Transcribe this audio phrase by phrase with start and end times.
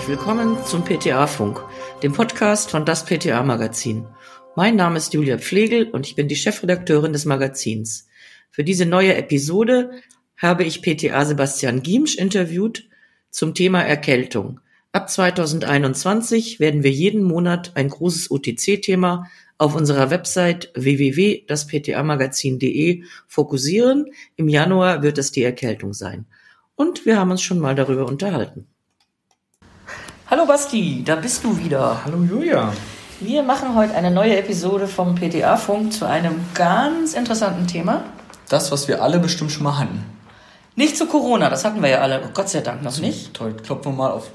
[0.00, 1.62] herzlich willkommen zum PTA-Funk,
[2.02, 4.06] dem Podcast von das PTA-Magazin.
[4.56, 8.08] Mein Name ist Julia Pflegel und ich bin die Chefredakteurin des Magazins.
[8.50, 9.90] Für diese neue Episode
[10.38, 12.88] habe ich PTA Sebastian Giemsch interviewt
[13.28, 14.60] zum Thema Erkältung.
[14.92, 19.26] Ab 2021 werden wir jeden Monat ein großes OTC-Thema
[19.58, 24.06] auf unserer Website www.dasptamagazin.de fokussieren.
[24.36, 26.24] Im Januar wird es die Erkältung sein.
[26.74, 28.69] Und wir haben uns schon mal darüber unterhalten.
[30.30, 32.02] Hallo Basti, da bist du wieder.
[32.04, 32.72] Hallo Julia.
[33.20, 38.04] Wir machen heute eine neue Episode vom PTA-Funk zu einem ganz interessanten Thema.
[38.48, 40.04] Das, was wir alle bestimmt schon mal hatten.
[40.76, 43.34] Nicht zu Corona, das hatten wir ja alle, Gott sei Dank noch nicht.
[43.34, 44.30] Toll, klopfen wir mal auf,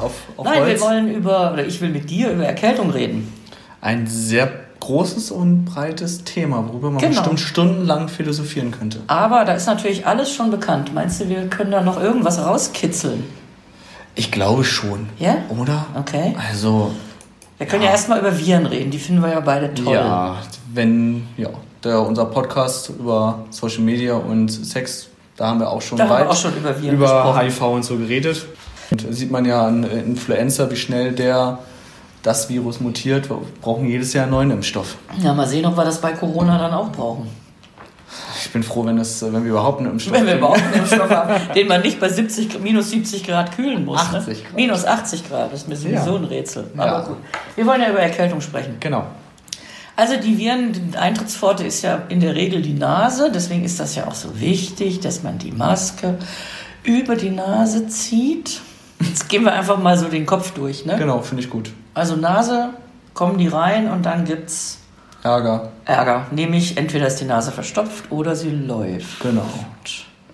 [0.00, 0.80] auf, auf Nein, Holz.
[0.80, 3.32] wir wollen über, oder ich will mit dir über Erkältung reden.
[3.80, 4.48] Ein sehr
[4.78, 7.16] großes und breites Thema, worüber man Genau.
[7.16, 9.00] bestimmt stundenlang philosophieren könnte.
[9.08, 10.94] Aber da ist natürlich alles schon bekannt.
[10.94, 13.24] Meinst du, wir können da noch irgendwas rauskitzeln?
[14.14, 15.08] Ich glaube schon.
[15.18, 15.38] Ja?
[15.48, 15.86] Oder?
[15.98, 16.34] Okay.
[16.50, 16.90] Also,
[17.58, 19.94] Wir können ja, erstmal über Viren reden, die finden wir ja beide toll.
[19.94, 20.36] ja,
[20.74, 21.48] wenn, ja,
[21.84, 26.10] der, unser Podcast über Social Media und Sex, da haben wir auch schon Da haben
[26.10, 27.40] wir weit auch schon über Viren über gesprochen.
[27.40, 28.46] HIV und so geredet.
[28.90, 31.58] Und da sieht man ja an Influenza, wie schnell der
[32.22, 33.30] das Virus mutiert.
[33.30, 34.96] Wir brauchen jedes Jahr einen neuen Impfstoff.
[35.22, 37.28] Ja, mal sehen, ob wir das bei Corona dann auch brauchen.
[38.50, 41.08] Ich bin froh, wenn, es, wenn wir überhaupt einen Impfstoff Wenn wir überhaupt einen Impfstoff
[41.08, 44.00] haben, den man nicht bei 70, minus 70 Grad kühlen muss.
[44.00, 44.34] 80 ne?
[44.42, 44.56] Grad.
[44.56, 46.16] Minus 80 Grad, das ist mir sowieso Ja.
[46.16, 46.66] ein Rätsel.
[46.76, 46.82] Ja.
[46.82, 47.16] Aber gut.
[47.54, 48.78] Wir wollen ja über Erkältung sprechen.
[48.80, 49.04] Genau.
[49.94, 53.94] Also die Viren, die Eintrittspforte ist ja in der Regel die Nase, deswegen ist das
[53.94, 56.18] ja auch so wichtig, dass man die Maske
[56.82, 58.62] über die Nase zieht.
[59.00, 60.84] Jetzt gehen wir einfach mal so den Kopf durch.
[60.86, 60.96] Ne?
[60.98, 61.70] Genau, finde ich gut.
[61.94, 62.70] Also Nase,
[63.14, 64.79] kommen die rein und dann gibt's
[65.22, 66.26] Ärger, Ärger.
[66.30, 69.20] Nämlich entweder ist die Nase verstopft oder sie läuft.
[69.20, 69.44] genau.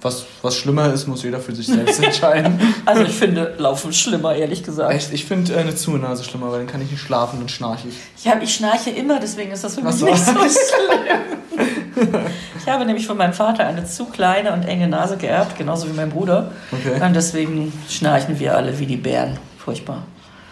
[0.02, 2.60] Was, was schlimmer ist, muss jeder für sich selbst entscheiden.
[2.84, 4.92] Also ich finde Laufen schlimmer, ehrlich gesagt.
[4.94, 7.88] Echt, ich finde äh, eine Zunase schlimmer, weil dann kann ich nicht schlafen, dann schnarche
[7.88, 8.24] ich.
[8.24, 10.32] Ja, ich schnarche immer, deswegen ist das für mich Was nicht so
[11.96, 12.14] schlimm.
[12.58, 15.94] Ich habe nämlich von meinem Vater eine zu kleine und enge Nase geerbt, genauso wie
[15.94, 16.52] mein Bruder.
[16.70, 17.02] Okay.
[17.02, 19.38] Und deswegen schnarchen wir alle wie die Bären.
[19.58, 20.04] Furchtbar.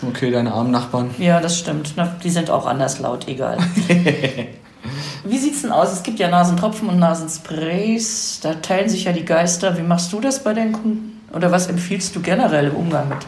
[0.09, 1.10] Okay, deine armen Nachbarn.
[1.19, 1.94] Ja, das stimmt.
[2.22, 3.59] Die sind auch anders laut, egal.
[5.25, 5.93] Wie sieht's denn aus?
[5.93, 8.41] Es gibt ja Nasentropfen und Nasensprays.
[8.43, 9.78] Da teilen sich ja die Geister.
[9.78, 11.21] Wie machst du das bei deinen Kunden?
[11.33, 13.19] Oder was empfiehlst du generell im Umgang mit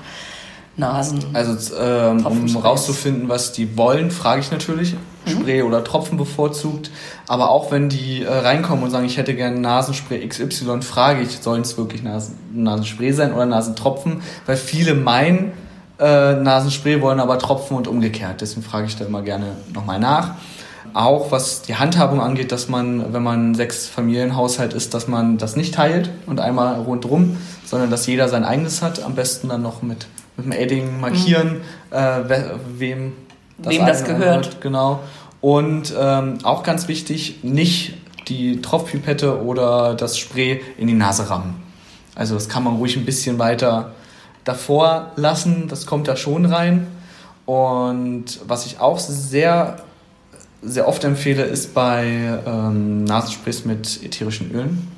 [0.77, 1.25] Nasen?
[1.33, 4.95] Also, ähm, um rauszufinden, was die wollen, frage ich natürlich.
[5.27, 6.91] Spray oder Tropfen bevorzugt.
[7.27, 11.39] Aber auch wenn die äh, reinkommen und sagen, ich hätte gerne Nasenspray XY, frage ich,
[11.39, 14.23] sollen es wirklich Nasen, Nasenspray sein oder Nasentropfen?
[14.45, 15.53] Weil viele meinen,
[15.99, 18.41] äh, Nasenspray wollen aber Tropfen und umgekehrt.
[18.41, 20.35] Deswegen frage ich da immer gerne nochmal nach.
[20.95, 25.55] Auch was die Handhabung angeht, dass man, wenn man sechs Familienhaushalt ist, dass man das
[25.57, 27.37] nicht teilt und einmal rundrum,
[27.67, 29.03] sondern dass jeder sein eigenes hat.
[29.03, 30.07] Am besten dann noch mit,
[30.37, 31.97] mit dem Edding markieren, äh,
[32.29, 33.13] we- wem
[33.59, 34.21] Wem das gehört.
[34.21, 35.01] gehört, Genau.
[35.43, 37.95] Und ähm, auch ganz wichtig, nicht
[38.29, 41.63] die Tropfpipette oder das Spray in die Nase rammen.
[42.15, 43.93] Also das kann man ruhig ein bisschen weiter
[44.47, 46.87] davor lassen, das kommt da schon rein.
[47.45, 49.77] Und was ich auch sehr,
[50.63, 54.89] sehr oft empfehle, ist bei ähm, Nasensprays mit ätherischen Ölen,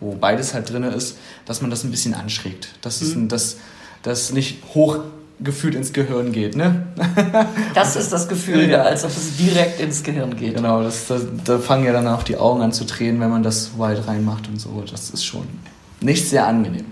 [0.00, 2.70] wo beides halt drin ist, dass man das ein bisschen anschrägt.
[2.80, 3.56] Dass es ein, dass
[4.02, 6.56] das nicht hochgefühlt ins Gehirn geht.
[6.56, 6.86] Ne?
[7.74, 8.82] Das ist das Gefühl, Ja.
[8.82, 10.54] als ob es direkt ins Gehirn geht.
[10.56, 13.42] Genau, das, das, da fangen ja dann auch die Augen an zu tränen, wenn man
[13.42, 14.82] das weit reinmacht und so.
[14.90, 15.46] Das ist schon
[16.00, 16.86] nicht sehr angenehm.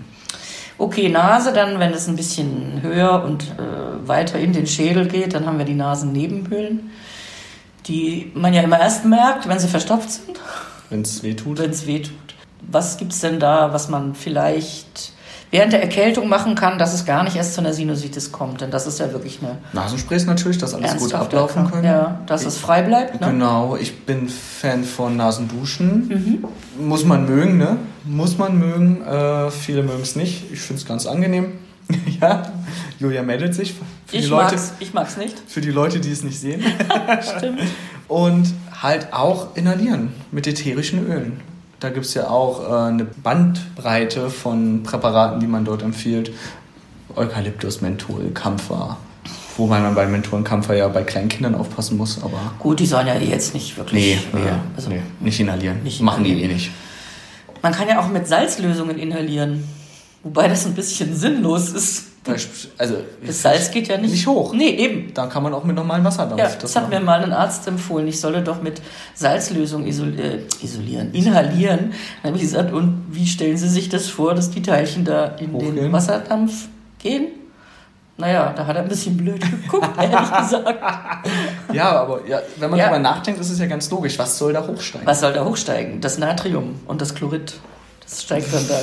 [0.79, 5.33] Okay, Nase dann, wenn es ein bisschen höher und äh, weiter in den Schädel geht,
[5.33, 6.91] dann haben wir die Nasennebenhöhlen,
[7.87, 10.39] die man ja immer erst merkt, wenn sie verstopft sind,
[10.89, 11.57] Wenn es weh tut.
[11.59, 12.13] wenn es weh tut.
[12.61, 15.13] Was gibt's denn da, was man vielleicht
[15.51, 18.61] während der Erkältung machen kann, dass es gar nicht erst zu einer Sinusitis kommt?
[18.61, 21.83] Denn das ist ja wirklich eine Nasensprays natürlich, dass alles gut ablaufen können.
[21.85, 23.21] Ja, dass es frei bleibt.
[23.21, 23.27] Ne?
[23.27, 26.07] Genau, ich bin Fan von Nasenduschen.
[26.77, 26.85] Mhm.
[26.87, 27.77] Muss man mögen, ne?
[28.05, 29.01] Muss man mögen.
[29.03, 30.51] Äh, viele mögen es nicht.
[30.51, 31.53] Ich finde es ganz angenehm.
[32.21, 32.43] ja,
[32.99, 33.73] Julia meldet sich.
[33.73, 35.35] Für Ich die Leute, mag's, ich mag's nicht.
[35.47, 36.61] für die Leute, die es nicht sehen.
[37.37, 37.61] Stimmt.
[38.07, 41.39] Und halt auch inhalieren mit ätherischen Ölen.
[41.79, 46.31] Da gibt es ja auch äh, eine Bandbreite von Präparaten, die man dort empfiehlt.
[47.15, 48.97] Eukalyptus, Menthol, Kampfer.
[49.57, 52.85] Wobei man bei Menthol und Kampfer ja bei kleinen Kindern aufpassen muss, aber Gut, die
[52.85, 54.21] sollen ja eh jetzt nicht wirklich.
[54.33, 55.81] nee, äh, also, nee nicht inhalieren.
[55.83, 56.71] nicht Machen die eh nicht.
[57.63, 59.63] Man kann ja auch mit Salzlösungen inhalieren.
[60.27, 62.03] Wobei das ein bisschen sinnlos ist.
[62.77, 62.95] Also,
[63.25, 64.53] Das Salz geht ja nicht, Nicht hoch.
[64.53, 65.13] Nee, eben.
[65.13, 67.05] da kann man auch mit normalem Wasserdampf Ja, das hat mir machen.
[67.05, 68.05] mal ein Arzt empfohlen.
[68.09, 68.81] Ich solle doch mit
[69.15, 71.93] Salzlösung isol äh, isolieren, inhalieren.
[72.21, 75.27] Dann habe ich gesagt, und wie stellen Sie sich das vor, dass die Teilchen da
[75.39, 75.93] in den Hochgehen?
[75.93, 76.67] Wasserdampf
[76.99, 77.27] gehen?
[78.17, 80.83] Naja, da hat er ein bisschen blöd geguckt, ehrlich gesagt.
[81.71, 82.87] ja, aber ja, wenn man ja.
[82.89, 84.19] darüber nachdenkt, ist es ja ganz logisch.
[84.19, 85.07] Was soll da hochsteigen?
[85.07, 86.01] Was soll da hochsteigen?
[86.01, 87.53] Das Natrium und das Chlorid.
[88.09, 88.79] Das steigt dann da.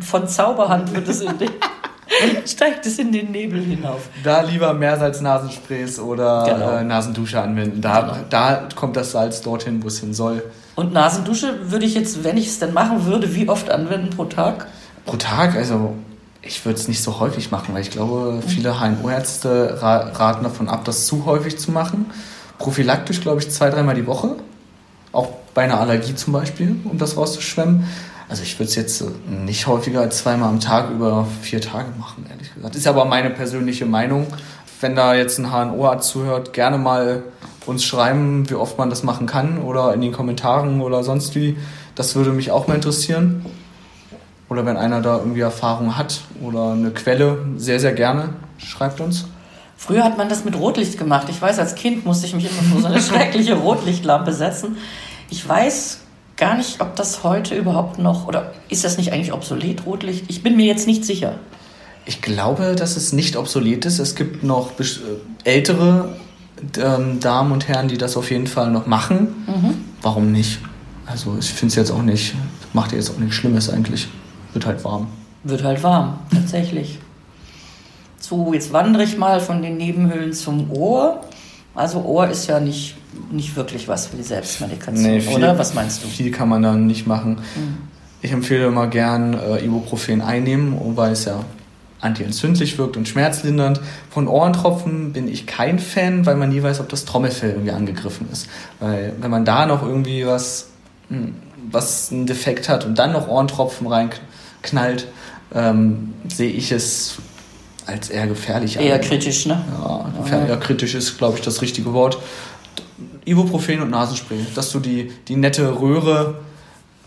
[0.00, 1.50] Von Zauberhand wird es in den,
[2.46, 4.08] steigt es in den Nebel hinauf.
[4.22, 6.70] Da lieber Meersalz-Nasensprays oder genau.
[6.76, 7.80] äh, Nasendusche anwenden.
[7.80, 8.16] Da, genau.
[8.30, 10.44] da kommt das Salz dorthin, wo es hin soll.
[10.76, 14.26] Und Nasendusche würde ich jetzt, wenn ich es denn machen würde, wie oft anwenden pro
[14.26, 14.68] Tag?
[15.06, 15.56] Pro Tag?
[15.56, 15.94] Also
[16.40, 20.84] ich würde es nicht so häufig machen, weil ich glaube, viele HNO-Ärzte raten davon ab,
[20.84, 22.06] das zu häufig zu machen.
[22.58, 24.36] Prophylaktisch, glaube ich, zwei, dreimal die Woche.
[25.10, 27.84] Auch bei einer Allergie zum Beispiel, um das rauszuschwemmen.
[28.28, 32.26] Also ich würde es jetzt nicht häufiger als zweimal am Tag über vier Tage machen,
[32.28, 32.74] ehrlich gesagt.
[32.74, 34.26] Ist aber meine persönliche Meinung.
[34.80, 37.22] Wenn da jetzt ein HNO-Arzt zuhört, gerne mal
[37.66, 41.56] uns schreiben, wie oft man das machen kann oder in den Kommentaren oder sonst wie.
[41.94, 43.46] Das würde mich auch mal interessieren.
[44.48, 49.26] Oder wenn einer da irgendwie Erfahrung hat oder eine Quelle, sehr, sehr gerne, schreibt uns.
[49.76, 51.28] Früher hat man das mit Rotlicht gemacht.
[51.28, 54.76] Ich weiß, als Kind musste ich mich immer vor so eine schreckliche Rotlichtlampe setzen.
[55.30, 55.98] Ich weiß
[56.36, 60.24] gar nicht, ob das heute überhaupt noch, oder ist das nicht eigentlich obsolet, Rotlicht?
[60.28, 61.38] Ich bin mir jetzt nicht sicher.
[62.06, 63.98] Ich glaube, dass es nicht obsolet ist.
[63.98, 64.84] Es gibt noch äh,
[65.44, 66.16] ältere
[66.78, 69.44] ähm, Damen und Herren, die das auf jeden Fall noch machen.
[69.46, 69.84] Mhm.
[70.02, 70.58] Warum nicht?
[71.06, 72.34] Also ich finde es jetzt auch nicht,
[72.72, 74.08] macht jetzt auch nichts Schlimmes eigentlich.
[74.52, 75.08] Wird halt warm.
[75.42, 76.98] Wird halt warm, tatsächlich.
[78.18, 81.20] So, jetzt wandere ich mal von den Nebenhöhlen zum Ohr.
[81.74, 82.96] Also Ohr ist ja nicht,
[83.30, 85.58] nicht wirklich was für die Selbstmedikation, nee, viel, oder?
[85.58, 86.08] Was meinst du?
[86.08, 87.36] Viel kann man dann nicht machen.
[87.56, 87.76] Mhm.
[88.22, 91.44] Ich empfehle immer gern äh, Ibuprofen einnehmen, weil es ja
[92.00, 93.80] antientzündlich wirkt und schmerzlindernd.
[94.10, 98.28] Von Ohrentropfen bin ich kein Fan, weil man nie weiß, ob das Trommelfell irgendwie angegriffen
[98.30, 98.48] ist.
[98.78, 100.68] Weil wenn man da noch irgendwie was,
[101.08, 101.34] hm,
[101.70, 104.10] was einen Defekt hat und dann noch Ohrentropfen rein
[104.62, 105.08] knallt,
[105.54, 107.16] ähm, sehe ich es
[107.86, 109.00] als eher gefährlich Eher an.
[109.00, 109.62] kritisch, ne?
[109.82, 112.18] Ja, gefährlich, eher kritisch ist, glaube ich, das richtige Wort.
[113.24, 116.36] Ibuprofen und Nasenspray, dass du die, die nette Röhre,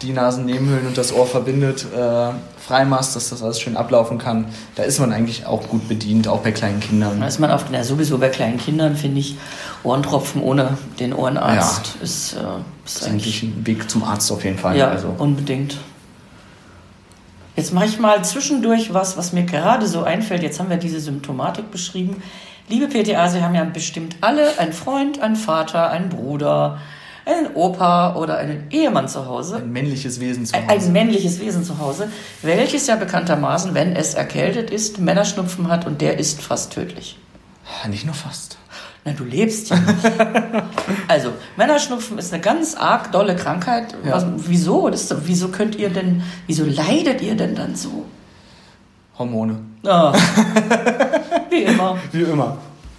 [0.02, 2.30] die Nasennebenhöhlen und das Ohr verbindet, äh,
[2.60, 4.46] freimachst, dass das alles schön ablaufen kann.
[4.76, 7.20] Da ist man eigentlich auch gut bedient, auch bei kleinen Kindern.
[7.20, 9.38] Da ist man auf, na, sowieso bei kleinen Kindern, finde ich,
[9.84, 12.04] Ohrentropfen ohne den Ohrenarzt ja.
[12.04, 12.38] ist, äh,
[12.86, 14.78] ist, ist eigentlich ein Weg zum Arzt auf jeden Fall.
[14.78, 15.14] Ja, also.
[15.18, 15.78] unbedingt.
[17.58, 20.44] Jetzt mache ich mal zwischendurch was, was mir gerade so einfällt.
[20.44, 22.22] Jetzt haben wir diese Symptomatik beschrieben.
[22.70, 26.80] Liebe PTA, Sie haben ja bestimmt alle einen Freund, einen Vater, einen Bruder,
[27.26, 29.58] einen Opa oder einen Ehemann zu Hause.
[29.58, 30.70] Ein männliches Wesen zu Hause.
[30.70, 32.12] Ein, ein männliches Wesen zu Hause,
[32.44, 37.18] welches ja bekanntermaßen, wenn es erkältet ist, Männerschnupfen hat und der ist fast tödlich.
[37.90, 38.60] Nicht nur fast.
[39.08, 40.04] Na, du lebst ja nicht.
[41.08, 43.96] also, Männerschnupfen ist eine ganz arg dolle Krankheit.
[44.04, 44.12] Ja.
[44.12, 44.90] Was, wieso?
[44.90, 48.04] Das, wieso könnt ihr denn, wieso leidet ihr denn dann so?
[49.18, 49.60] Hormone.
[49.86, 50.14] Ah.
[51.50, 51.98] Wie immer.
[52.12, 52.58] Wie immer.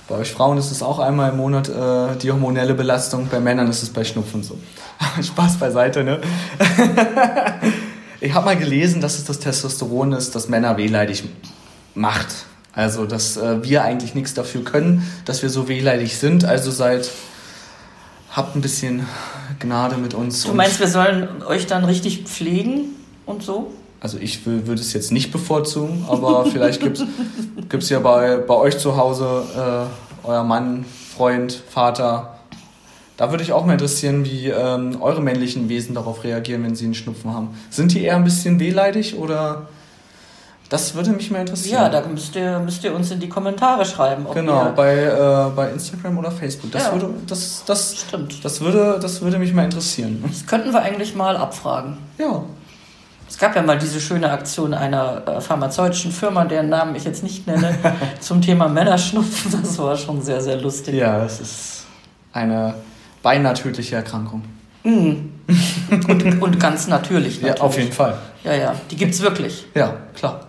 [0.09, 3.69] Bei euch Frauen ist es auch einmal im Monat äh, die hormonelle Belastung, bei Männern
[3.69, 4.59] ist es bei Schnupfen so.
[5.23, 6.21] Spaß beiseite, ne?
[8.19, 11.25] ich habe mal gelesen, dass es das Testosteron ist, das Männer wehleidig
[11.95, 12.47] macht.
[12.79, 16.45] Also, dass äh, wir eigentlich nichts dafür können, dass wir so wehleidig sind.
[16.45, 17.11] Also seid,
[18.31, 19.05] habt ein bisschen
[19.59, 20.45] Gnade mit uns.
[20.45, 22.95] Du meinst, wir sollen euch dann richtig pflegen
[23.27, 23.73] und so?
[23.99, 27.03] Also ich würde es jetzt nicht bevorzugen, aber vielleicht gibt
[27.83, 29.89] es ja bei, bei euch zu Hause
[30.25, 30.85] äh, euer Mann,
[31.17, 32.39] Freund, Vater.
[33.17, 36.85] Da würde ich auch mal interessieren, wie ähm, eure männlichen Wesen darauf reagieren, wenn sie
[36.85, 37.59] einen Schnupfen haben.
[37.71, 39.67] Sind die eher ein bisschen wehleidig oder
[40.69, 41.83] das würde mich mal interessieren.
[41.83, 44.27] Ja, da müsst ihr, müsst ihr uns in die Kommentare schreiben.
[44.35, 46.71] genau, bei, äh, bei Instagram oder Facebook.
[46.73, 48.45] Das, ja, würde, das, das, stimmt.
[48.45, 50.23] Das, würde, das würde mich mal interessieren.
[50.27, 51.97] Das könnten wir eigentlich mal abfragen.
[52.19, 52.43] Ja.
[53.29, 57.23] Es gab ja mal diese schöne Aktion einer äh, pharmazeutischen Firma, deren Namen ich jetzt
[57.23, 57.75] nicht nenne,
[58.21, 59.63] zum Thema Männerschnupfen.
[59.63, 60.95] Das war schon sehr, sehr lustig.
[60.95, 61.85] Ja, es ist
[62.33, 62.75] eine
[63.23, 64.43] beinahe tödliche Erkrankung.
[64.85, 65.33] Mhm.
[66.09, 67.59] Und, und ganz natürlich, natürlich.
[67.59, 68.19] Ja, auf jeden Fall.
[68.45, 69.65] Ja, ja, die gibt es wirklich.
[69.75, 70.41] Ja, klar.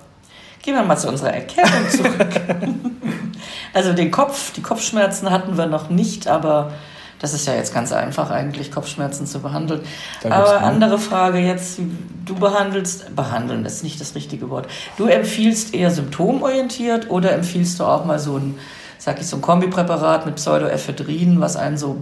[0.62, 2.42] Gehen wir mal zu unserer Erklärung zurück.
[3.74, 6.72] also den Kopf, die Kopfschmerzen hatten wir noch nicht, aber
[7.20, 9.82] das ist ja jetzt ganz einfach eigentlich, Kopfschmerzen zu behandeln.
[10.30, 11.80] Aber andere Frage jetzt,
[12.25, 14.68] du behandelst, behandeln ist nicht das richtige Wort.
[14.98, 18.58] Du empfiehlst eher symptomorientiert oder empfiehlst du auch mal so ein,
[18.98, 21.98] sag ich, so ein Kombipräparat mit Pseudoephedrin, was einen so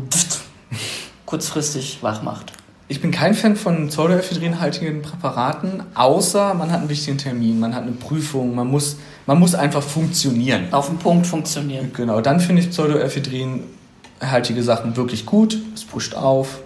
[1.25, 2.53] kurzfristig wach macht?
[2.89, 7.83] Ich bin kein Fan von pseudoephedrinhaltigen Präparaten, außer man hat einen wichtigen Termin, man hat
[7.83, 10.67] eine Prüfung, man muss, man muss einfach funktionieren.
[10.71, 11.91] Auf den Punkt funktionieren.
[11.93, 15.57] Genau, dann finde ich pseudoephedrinhaltige Sachen wirklich gut.
[15.75, 16.59] Es pusht auf,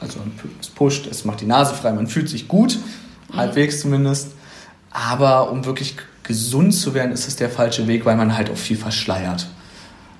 [0.00, 0.18] also
[0.60, 2.76] es pusht, es macht die Nase frei, man fühlt sich gut,
[3.32, 3.36] mhm.
[3.36, 4.32] halbwegs zumindest.
[4.90, 5.94] Aber um wirklich
[6.24, 9.46] gesund zu werden, ist es der falsche Weg, weil man halt auch viel verschleiert.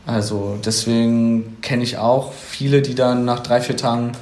[0.06, 4.12] Also deswegen kenne ich auch viele, die dann nach drei, vier Tagen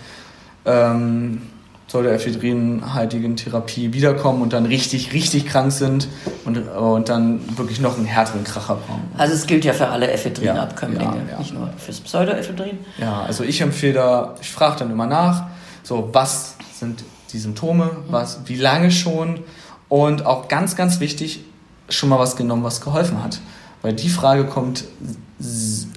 [0.67, 1.43] ähm,
[1.89, 6.09] pseudoephedrinhaltigen Therapie wiederkommen und dann richtig, richtig krank sind
[6.45, 9.09] und, und dann wirklich noch einen härteren Kracher brauchen.
[9.17, 11.39] Also es gilt ja für alle Ephedrinabkömmlinge, ja, ja, ja.
[11.39, 12.79] nicht nur fürs Pseudoephedrin.
[12.99, 15.47] Ja, also ich empfehle da, ich frage dann immer nach,
[15.85, 19.41] so was sind die Symptome, was, wie lange schon
[19.89, 21.45] und auch ganz, ganz wichtig,
[21.89, 23.39] schon mal was genommen, was geholfen hat.
[23.83, 24.85] Weil die Frage kommt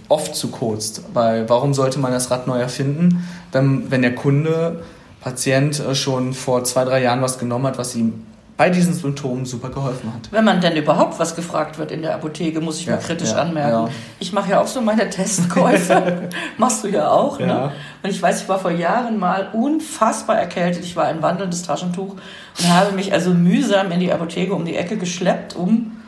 [0.10, 1.02] oft zu kurz.
[1.14, 4.84] Weil warum sollte man das Rad neu erfinden, wenn, wenn der Kunde
[5.22, 8.26] Patient äh, schon vor zwei, drei Jahren was genommen hat, was ihm
[8.60, 10.34] bei diesen Symptomen super geholfen hat.
[10.34, 13.30] Wenn man denn überhaupt was gefragt wird in der Apotheke, muss ich ja, mal kritisch
[13.30, 13.88] ja, anmerken.
[13.88, 13.90] Ja.
[14.20, 16.28] Ich mache ja auch so meine Testkäufe.
[16.58, 17.40] Machst du ja auch.
[17.40, 17.72] Ne?
[18.04, 20.84] Und ich weiß, ich war vor Jahren mal unfassbar erkältet.
[20.84, 22.18] Ich war ein wandelndes Taschentuch
[22.60, 26.02] und habe mich also mühsam in die Apotheke um die Ecke geschleppt, um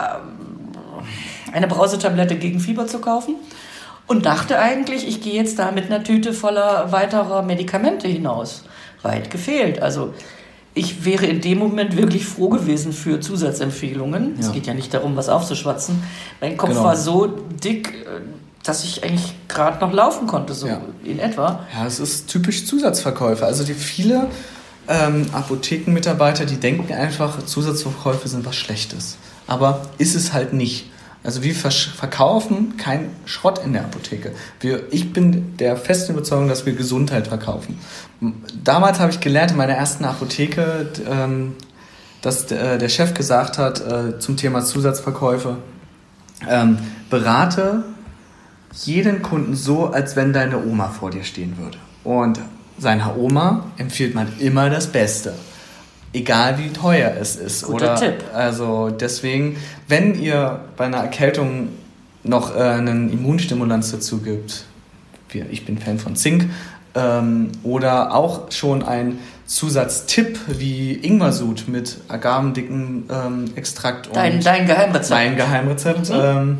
[0.00, 0.72] ähm,
[1.52, 3.36] eine Brausetablette gegen Fieber zu kaufen
[4.06, 8.64] und dachte eigentlich, ich gehe jetzt da mit einer Tüte voller weiterer Medikamente hinaus.
[9.02, 9.82] Weit gefehlt.
[9.82, 10.14] Also
[10.74, 14.34] ich wäre in dem Moment wirklich froh gewesen für Zusatzempfehlungen.
[14.34, 14.40] Ja.
[14.40, 16.02] Es geht ja nicht darum, was aufzuschwatzen.
[16.40, 16.84] Mein Kopf genau.
[16.84, 18.20] war so dick, äh,
[18.64, 20.80] dass ich eigentlich gerade noch laufen konnte, so ja.
[21.04, 21.60] in etwa.
[21.74, 23.44] Ja, es ist typisch Zusatzverkäufe.
[23.46, 24.28] Also die viele
[24.88, 29.16] ähm, Apothekenmitarbeiter, die denken einfach, Zusatzverkäufe sind was Schlechtes.
[29.46, 30.86] Aber ist es halt nicht.
[31.24, 34.32] Also wir verkaufen keinen Schrott in der Apotheke.
[34.60, 37.78] Wir, ich bin der festen Überzeugung, dass wir Gesundheit verkaufen.
[38.62, 41.54] Damals habe ich gelernt in meiner ersten Apotheke, ähm,
[42.20, 45.56] dass der Chef gesagt hat äh, zum Thema Zusatzverkäufe,
[46.48, 46.78] ähm,
[47.10, 47.84] berate
[48.82, 51.78] jeden Kunden so, als wenn deine Oma vor dir stehen würde.
[52.02, 52.40] Und
[52.78, 55.34] seiner Oma empfiehlt man immer das Beste
[56.14, 57.64] egal wie teuer es ist.
[57.64, 58.24] Guter oder, Tipp.
[58.32, 59.56] Also deswegen,
[59.88, 61.68] wenn ihr bei einer Erkältung
[62.22, 64.64] noch äh, einen Immunstimulanz dazu gibt,
[65.50, 66.48] ich bin Fan von Zink,
[66.94, 74.66] ähm, oder auch schon ein Zusatztipp wie Ingwersud mit agavendicken ähm, Extrakt und dein, dein
[74.66, 75.10] Geheimrezept.
[75.10, 76.10] Dein Geheimrezept.
[76.10, 76.16] Mhm.
[76.16, 76.58] Ähm,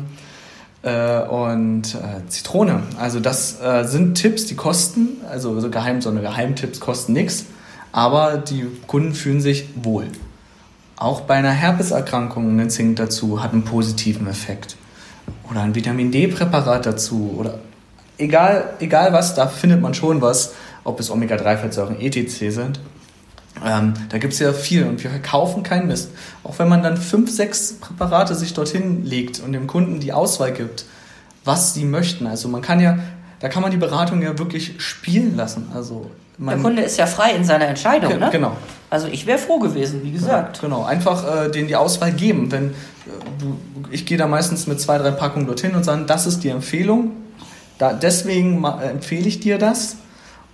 [0.83, 2.83] äh, und äh, Zitrone.
[2.99, 7.45] Also das äh, sind Tipps, die kosten, also so Geheim, so eine Geheimtipps kosten nichts
[7.95, 10.07] aber die Kunden fühlen sich wohl.
[10.97, 14.75] Auch bei einer Herpeserkrankung ein Zink dazu hat einen positiven Effekt.
[15.49, 17.33] Oder ein Vitamin D-Präparat dazu.
[17.37, 17.59] Oder
[18.17, 22.81] egal, egal was, da findet man schon was, ob es Omega-3-Fettsäuren ETC sind.
[23.65, 26.11] Ähm, da gibt es ja viel und wir verkaufen keinen Mist.
[26.43, 30.51] Auch wenn man dann fünf, sechs Präparate sich dorthin legt und dem Kunden die Auswahl
[30.51, 30.83] gibt,
[31.45, 32.27] was sie möchten.
[32.27, 32.99] Also man kann ja,
[33.39, 35.71] da kann man die Beratung ja wirklich spielen lassen.
[35.73, 38.29] Also der Kunde ist ja frei in seiner Entscheidung, ne?
[38.31, 38.55] Genau.
[38.89, 40.57] Also ich wäre froh gewesen, wie gesagt.
[40.57, 42.51] Ja, genau, einfach äh, denen die Auswahl geben.
[42.51, 42.73] Wenn äh,
[43.39, 43.57] du,
[43.91, 47.11] ich gehe da meistens mit zwei, drei Packungen dorthin und sage, das ist die Empfehlung.
[47.77, 49.97] Da, deswegen äh, empfehle ich dir das.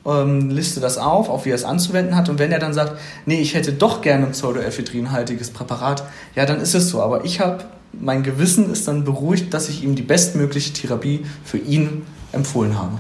[0.03, 2.29] Ähm, liste das auf, auf wie er es anzuwenden hat.
[2.29, 2.93] Und wenn er dann sagt,
[3.27, 6.03] nee, ich hätte doch gerne ein pseudoephedrinhaltiges Präparat,
[6.35, 7.01] ja, dann ist es so.
[7.01, 11.59] Aber ich habe, mein Gewissen ist dann beruhigt, dass ich ihm die bestmögliche Therapie für
[11.59, 12.97] ihn empfohlen habe.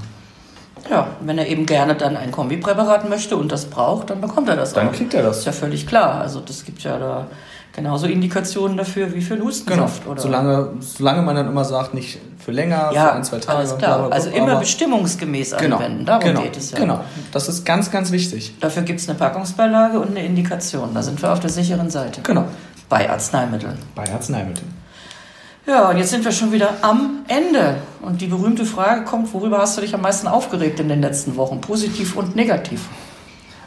[0.89, 4.55] Ja, wenn er eben gerne dann ein Kombipräparat möchte und das braucht, dann bekommt er
[4.55, 4.91] das dann auch.
[4.91, 5.39] Dann kriegt er das.
[5.39, 6.21] Ist ja völlig klar.
[6.21, 7.27] Also das gibt ja da
[7.73, 10.01] genauso Indikationen dafür wie für einen Hustensaft.
[10.01, 10.11] Genau.
[10.11, 10.21] Oder?
[10.21, 13.59] Solange, solange man dann immer sagt, nicht für länger, ja, für ein, zwei Tage.
[13.59, 13.97] Alles klar.
[13.99, 16.05] Bla, bla, also immer bestimmungsgemäß genau, anwenden.
[16.05, 16.79] Darum genau, geht es ja.
[16.79, 18.55] Genau, das ist ganz, ganz wichtig.
[18.59, 20.93] Dafür gibt es eine Packungsbeilage und eine Indikation.
[20.93, 22.21] Da sind wir auf der sicheren Seite.
[22.21, 22.45] Genau.
[22.89, 23.77] Bei Arzneimitteln.
[23.95, 24.80] Bei Arzneimitteln.
[25.67, 27.77] Ja, und jetzt sind wir schon wieder am Ende.
[28.01, 31.35] Und die berühmte Frage kommt, worüber hast du dich am meisten aufgeregt in den letzten
[31.35, 31.61] Wochen?
[31.61, 32.81] Positiv und negativ.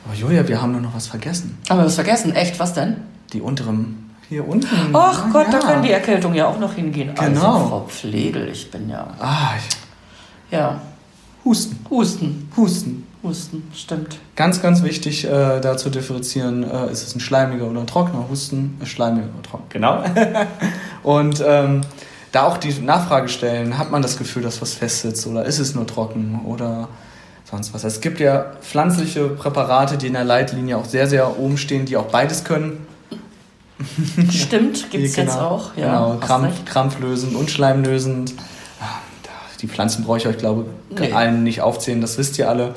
[0.05, 1.57] Aber Julia, wir haben nur noch was vergessen.
[1.71, 2.35] Haben wir was vergessen?
[2.35, 2.59] Echt?
[2.59, 2.97] Was denn?
[3.33, 4.11] Die unteren.
[4.29, 4.69] Hier unten.
[4.93, 5.53] Ach Gott, ja.
[5.53, 7.11] da kann die Erkältung ja auch noch hingehen.
[7.17, 7.55] Also, genau.
[7.55, 9.07] Also, Frau Pflegel, ich bin ja.
[9.21, 9.53] Ah,
[10.51, 10.81] ja.
[11.45, 11.85] Husten.
[11.91, 12.51] Husten.
[12.57, 13.07] Husten.
[13.25, 14.19] Husten, stimmt.
[14.37, 18.29] Ganz, ganz wichtig, äh, da zu differenzieren, äh, ist es ein schleimiger oder ein trockener
[18.29, 19.65] Husten, ist schleimiger oder trocken.
[19.71, 20.05] Genau.
[21.03, 21.81] und ähm,
[22.33, 25.75] da auch die Nachfrage stellen, hat man das Gefühl, dass was festsitzt oder ist es
[25.75, 26.89] nur trocken oder
[27.51, 27.85] sonst was.
[27.85, 31.97] Es gibt ja pflanzliche Präparate, die in der Leitlinie auch sehr, sehr oben stehen, die
[31.97, 32.87] auch beides können.
[34.31, 35.77] Stimmt, gibt es genau, jetzt auch.
[35.77, 38.35] Ja, genau, Krampf, krampflösend und schleimlösend.
[38.81, 38.99] Ah,
[39.61, 41.13] die Pflanzen brauche ich euch, glaube ich, nee.
[41.13, 42.75] allen nicht aufzählen, das wisst ihr alle.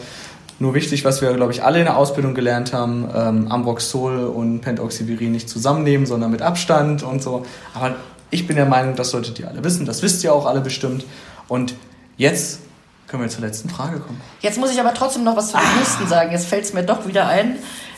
[0.59, 4.61] Nur wichtig, was wir, glaube ich, alle in der Ausbildung gelernt haben, ähm, Ambroxol und
[4.61, 7.45] Pentoxyvirin nicht zusammennehmen, sondern mit Abstand und so.
[7.75, 7.95] Aber
[8.31, 9.85] ich bin der Meinung, das solltet ihr alle wissen.
[9.85, 11.05] Das wisst ihr auch alle bestimmt.
[11.47, 11.75] Und
[12.17, 12.59] jetzt
[13.07, 14.19] können wir zur letzten Frage kommen.
[14.41, 15.79] Jetzt muss ich aber trotzdem noch was zu den ah.
[15.79, 16.31] Husten sagen.
[16.31, 17.57] Jetzt fällt es mir doch wieder ein.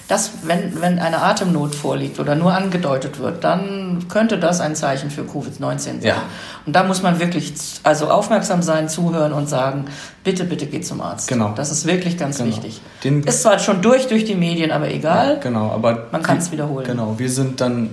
[0.10, 5.10] Dass wenn, wenn eine Atemnot vorliegt oder nur angedeutet wird, dann könnte das ein Zeichen
[5.12, 6.00] für Covid-19 sein.
[6.02, 6.24] Ja.
[6.66, 9.86] Und da muss man wirklich also aufmerksam sein, zuhören und sagen,
[10.24, 11.28] bitte, bitte geht zum Arzt.
[11.30, 11.54] Genau.
[11.56, 12.50] Das ist wirklich ganz Genau.
[12.50, 12.82] wichtig.
[13.04, 15.40] Den- ist zwar schon durch durch die Medien, aber egal.
[15.42, 16.86] Genau, aber Man kann's wiederholen.
[16.86, 17.92] Genau, wir sind dann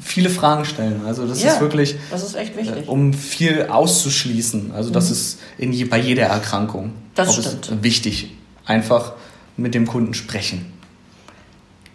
[0.00, 1.02] viele Fragen stellen.
[1.06, 2.86] Also das Ja, ist wirklich, Das ist echt wichtig.
[2.86, 4.72] äh, um viel auszuschließen.
[4.74, 6.86] Also das ist in je, bei jeder Erkrankung.
[6.86, 6.92] Mhm.
[7.14, 7.68] Das stimmt.
[7.68, 8.36] Ist wichtig.
[8.64, 9.12] Einfach
[9.56, 10.71] mit dem Kunden sprechen.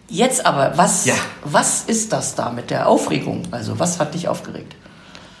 [0.08, 1.14] Jetzt aber, was, Ja.
[1.44, 3.42] was ist das da mit der Aufregung?
[3.50, 4.74] Also was hat dich aufgeregt?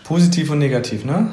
[0.04, 1.28] Positiv und negativ, ne?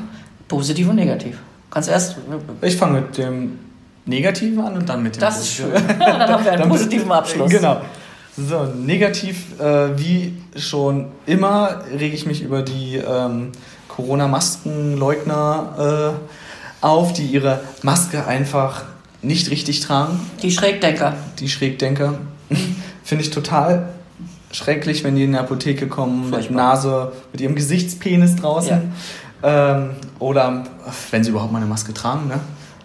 [0.48, 1.38] Positiv und negativ.
[1.70, 2.16] Kannst erst.
[2.62, 3.60] Ich fange mit dem
[4.06, 5.72] Negativen an und dann mit dem Das ist schön.
[5.72, 6.00] Positiven.
[6.00, 7.52] Dann haben wir einen positiven Abschluss.
[7.52, 7.82] Genau.
[8.38, 13.52] So, negativ, äh, wie schon immer, rege ich mich über die ähm,
[13.88, 16.16] Corona-Maskenleugner
[16.82, 18.84] äh, auf, die ihre Maske einfach
[19.22, 20.20] nicht richtig tragen.
[20.42, 21.16] Die Schrägdenker.
[21.40, 22.16] Die Schrägdenker.
[23.06, 23.90] Finde ich total
[24.52, 26.56] schrecklich, wenn die in die Apotheke kommen mit Furchtbar.
[26.56, 28.92] Nase, mit ihrem Gesichtspenis draußen.
[29.44, 30.64] Ähm, oder
[31.12, 32.40] wenn sie überhaupt mal eine Maske tragen, ne?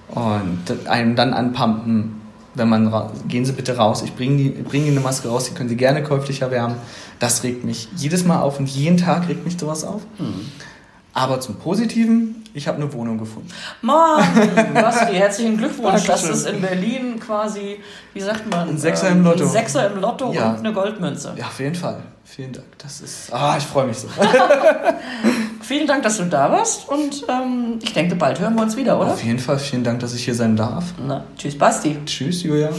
[0.08, 2.20] Und einem dann anpumpen,
[2.54, 2.92] wenn man
[3.28, 6.02] gehen Sie bitte raus, ich bringe bring Ihnen eine Maske raus, die können Sie gerne
[6.02, 6.76] käuflich erwärmen.
[7.18, 10.02] Das regt mich jedes Mal auf und jeden Tag regt mich sowas auf.
[10.18, 10.34] Hm.
[11.14, 13.48] Aber zum Positiven, ich habe eine Wohnung gefunden.
[13.82, 14.22] Mann,
[14.74, 16.04] Basti, herzlichen Glückwunsch.
[16.04, 17.80] Das ist in Berlin quasi,
[18.14, 18.68] wie sagt man?
[18.70, 19.44] Ein Sechser ähm, im Lotto.
[19.44, 20.50] Ein Sechser im Lotto Ja.
[20.50, 21.34] und eine Goldmünze.
[21.36, 22.02] Ja, auf jeden Fall.
[22.24, 22.66] Vielen Dank.
[22.78, 23.32] Das ist.
[23.32, 24.08] Ah, ich freue mich so.
[25.62, 28.98] Vielen Dank, dass du da warst und ähm, ich denke, bald hören wir uns wieder,
[28.98, 29.12] oder?
[29.12, 30.84] Auf jeden Fall vielen Dank, dass ich hier sein darf.
[31.06, 31.96] Na, tschüss, Basti.
[32.06, 32.70] Tschüss, Julia.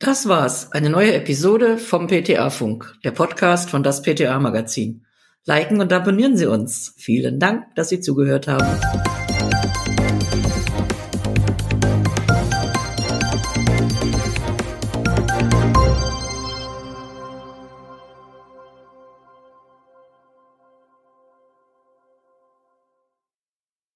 [0.00, 0.72] Das war's.
[0.72, 5.04] Eine neue Episode vom PTA-Funk, der Podcast von das PTA-Magazin.
[5.44, 6.94] Liken und abonnieren Sie uns.
[6.96, 9.17] Vielen Dank, dass Sie zugehört haben.